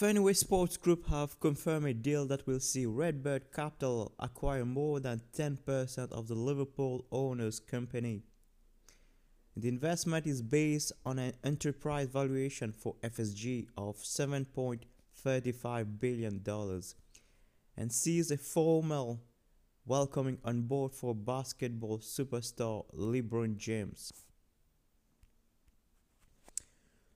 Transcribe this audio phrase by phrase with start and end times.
[0.00, 5.20] Fenway Sports Group have confirmed a deal that will see Redbird Capital acquire more than
[5.36, 8.22] 10% of the Liverpool owners' company.
[9.54, 16.42] The investment is based on an enterprise valuation for FSG of $7.35 billion
[17.76, 19.20] and sees a formal
[19.84, 24.14] welcoming on board for basketball superstar LeBron James.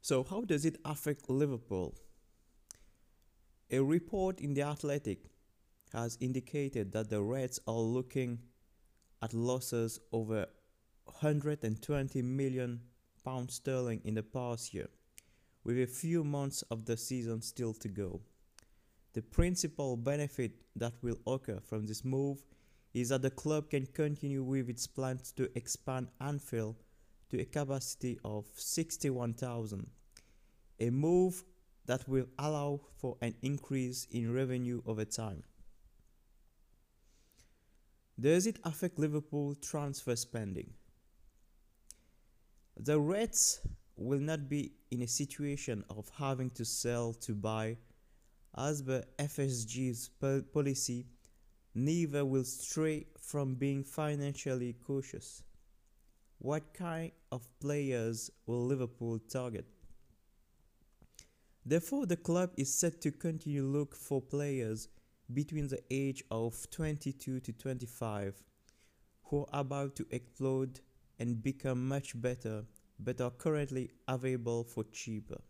[0.00, 1.94] So, how does it affect Liverpool?
[3.72, 5.30] A report in The Athletic
[5.92, 8.40] has indicated that the Reds are looking
[9.22, 10.46] at losses over
[11.04, 12.80] 120 million
[13.24, 14.88] pounds sterling in the past year,
[15.62, 18.20] with a few months of the season still to go.
[19.12, 22.44] The principal benefit that will occur from this move
[22.92, 26.74] is that the club can continue with its plans to expand Anfield
[27.30, 29.88] to a capacity of 61,000,
[30.80, 31.44] a move
[31.90, 35.42] that will allow for an increase in revenue over time.
[38.20, 40.70] Does it affect Liverpool transfer spending?
[42.76, 43.66] The Reds
[43.96, 47.76] will not be in a situation of having to sell to buy
[48.56, 50.10] as per FSG's
[50.52, 51.06] policy,
[51.74, 55.42] neither will stray from being financially cautious.
[56.38, 59.66] What kind of players will Liverpool target?
[61.64, 64.88] Therefore, the club is set to continue look for players
[65.32, 68.42] between the age of 22 to 25
[69.24, 70.80] who are about to explode
[71.18, 72.64] and become much better
[72.98, 75.40] but are currently available for cheaper.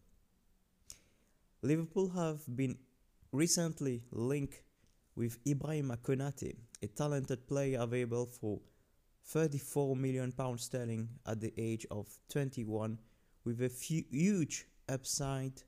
[1.63, 2.77] Liverpool have been
[3.33, 4.63] recently linked
[5.15, 8.61] with Ibrahima Konate, a talented player available for
[9.27, 12.99] 34 million pounds sterling at the age of 21
[13.45, 15.63] with a huge upside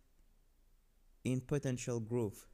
[1.25, 2.47] in potential growth.